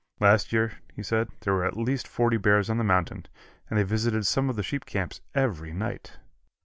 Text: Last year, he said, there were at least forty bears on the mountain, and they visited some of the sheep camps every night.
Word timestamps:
Last 0.19 0.51
year, 0.51 0.71
he 0.95 1.03
said, 1.03 1.29
there 1.41 1.53
were 1.53 1.63
at 1.63 1.77
least 1.77 2.07
forty 2.07 2.37
bears 2.37 2.71
on 2.71 2.79
the 2.79 2.83
mountain, 2.83 3.27
and 3.69 3.77
they 3.77 3.83
visited 3.83 4.25
some 4.25 4.49
of 4.49 4.55
the 4.55 4.63
sheep 4.63 4.87
camps 4.87 5.21
every 5.35 5.73
night. 5.73 6.17